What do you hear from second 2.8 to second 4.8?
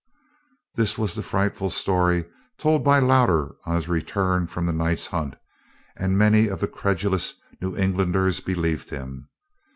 by Louder on his return from the